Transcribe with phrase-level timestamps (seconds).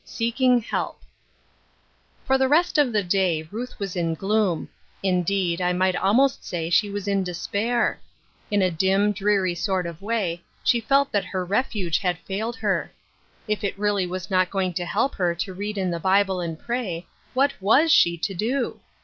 [0.03, 0.99] SEEKING HELP
[2.27, 4.67] 'OR tlie rest of the day Ruth was in gloom;
[5.03, 7.99] indeed, I might almost say she was in despair.
[8.49, 12.91] In a dim, dreary sort of way, she felt that her refuge had failed her.
[13.47, 16.57] If it really was not going to help her to read in the Bible and
[16.57, 17.05] pray,
[17.35, 18.79] what was she to do